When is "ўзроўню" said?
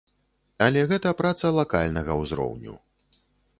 2.23-2.73